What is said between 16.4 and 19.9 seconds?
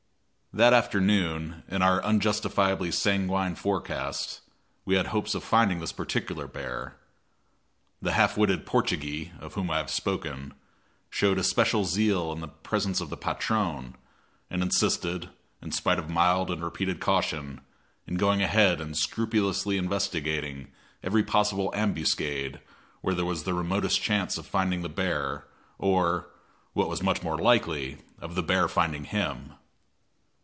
and repeated caution, in going ahead and scrupulously